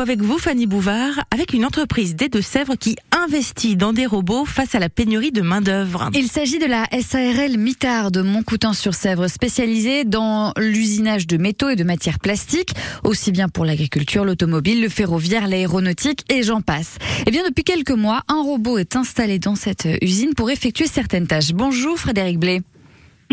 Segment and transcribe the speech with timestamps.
[0.00, 4.74] avec vous, Fanny Bouvard, avec une entreprise des Deux-Sèvres qui investit dans des robots face
[4.74, 6.10] à la pénurie de main-d'œuvre.
[6.14, 11.84] Il s'agit de la SARL Mitard de Montcoutin-sur-Sèvre, spécialisée dans l'usinage de métaux et de
[11.84, 12.74] matières plastiques,
[13.04, 16.98] aussi bien pour l'agriculture, l'automobile, le ferroviaire, l'aéronautique et j'en passe.
[17.26, 21.26] Eh bien, depuis quelques mois, un robot est installé dans cette usine pour effectuer certaines
[21.26, 21.52] tâches.
[21.52, 22.60] Bonjour Frédéric Blé.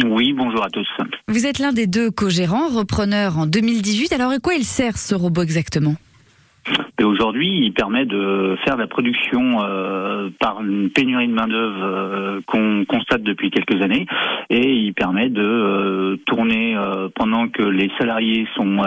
[0.04, 0.88] Oui, bonjour à tous.
[1.28, 4.14] Vous êtes l'un des deux co-gérants, repreneur en 2018.
[4.14, 5.96] Alors, à quoi il sert ce robot exactement?
[7.00, 11.84] Et aujourd'hui, il permet de faire la production euh, par une pénurie de main d'œuvre
[11.84, 14.06] euh, qu'on constate depuis quelques années,
[14.52, 16.76] et il permet de euh, tourner
[17.16, 18.82] pendant que les salariés sont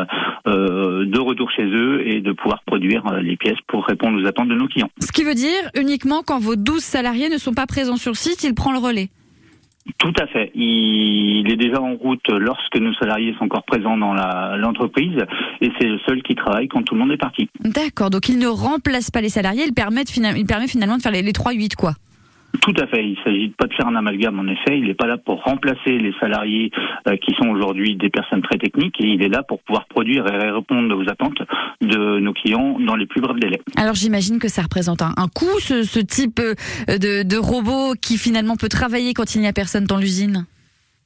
[0.47, 4.55] de retour chez eux et de pouvoir produire les pièces pour répondre aux attentes de
[4.55, 4.91] nos clients.
[5.01, 8.45] Ce qui veut dire uniquement quand vos 12 salariés ne sont pas présents sur site,
[8.45, 9.09] il prend le relais.
[9.99, 10.51] Tout à fait.
[10.55, 14.15] Il est déjà en route lorsque nos salariés sont encore présents dans
[14.57, 15.17] l'entreprise
[15.61, 17.49] et c'est le seul qui travaille quand tout le monde est parti.
[17.61, 21.13] D'accord, donc il ne remplace pas les salariés, il permet, il permet finalement de faire
[21.13, 21.93] les, les 3-8 quoi.
[22.61, 23.05] Tout à fait.
[23.05, 24.79] Il s'agit pas de faire un amalgame, en effet.
[24.79, 26.71] Il n'est pas là pour remplacer les salariés
[27.09, 29.01] euh, qui sont aujourd'hui des personnes très techniques.
[29.01, 31.43] Et il est là pour pouvoir produire et répondre aux attentes
[31.81, 33.61] de nos clients dans les plus brefs délais.
[33.77, 36.55] Alors j'imagine que ça représente un, coût, ce, type euh,
[36.99, 40.47] de robot qui finalement peut travailler quand il n'y a personne dans l'usine?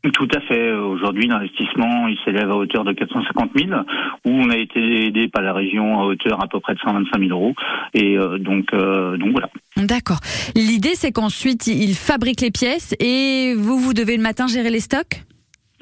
[0.02, 0.72] Tout à fait.
[0.72, 3.80] Aujourd'hui, l'investissement, il s'élève à hauteur de 450 000,
[4.24, 7.18] où on a été aidé par la région à hauteur à peu près de 125
[7.18, 7.54] 000 euros.
[7.92, 9.50] Et euh, donc, euh, donc voilà.
[9.76, 10.20] D'accord.
[10.56, 14.80] L'idée, c'est qu'ensuite, il fabrique les pièces et vous, vous devez le matin gérer les
[14.80, 15.22] stocks?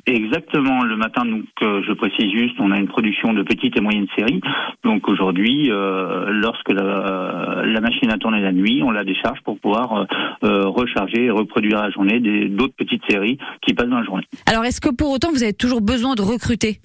[0.09, 0.84] Exactement.
[0.84, 4.06] Le matin, donc, euh, je précise juste, on a une production de petites et moyennes
[4.17, 4.41] séries.
[4.83, 9.59] Donc aujourd'hui, euh, lorsque la, la, machine a tourné la nuit, on la décharge pour
[9.59, 10.06] pouvoir
[10.45, 14.25] euh, recharger et reproduire la journée d'autres petites séries qui passent dans la journée.
[14.47, 16.81] Alors, est-ce que pour autant, vous avez toujours besoin de recruter?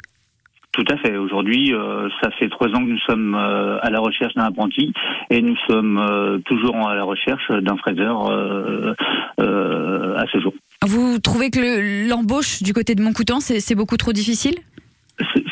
[0.74, 1.16] Tout à fait.
[1.16, 1.72] Aujourd'hui,
[2.20, 4.92] ça fait trois ans que nous sommes à la recherche d'un apprenti
[5.30, 8.32] et nous sommes toujours à la recherche d'un fraiseur
[9.38, 10.54] à ce jour.
[10.86, 14.56] Vous trouvez que l'embauche du côté de Montcoutan, c'est beaucoup trop difficile?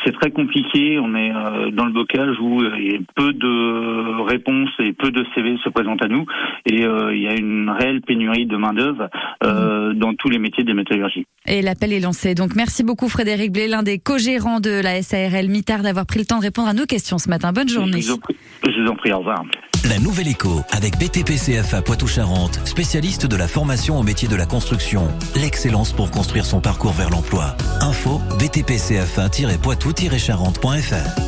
[0.04, 0.98] C'est très compliqué.
[0.98, 4.92] On est euh, dans le bocage où euh, il y a peu de réponses et
[4.92, 6.26] peu de CV se présentent à nous.
[6.66, 9.08] Et euh, il y a une réelle pénurie de main-d'œuvre
[9.42, 9.94] mmh.
[9.94, 11.26] dans tous les métiers de métallurgie.
[11.46, 12.34] Et l'appel est lancé.
[12.34, 16.24] Donc merci beaucoup, Frédéric Blé, l'un des co-gérants de la SARL Mitard, d'avoir pris le
[16.24, 17.52] temps de répondre à nos questions ce matin.
[17.52, 18.00] Bonne journée.
[18.00, 19.44] Je vous en prie, je vous en prie au revoir.
[19.84, 25.08] La Nouvelle Éco avec BTPCFA Poitou-Charentes, spécialiste de la formation au métier de la construction.
[25.34, 27.56] L'excellence pour construire son parcours vers l'emploi.
[27.80, 31.22] Info btpcfa-poitou-charentes.fr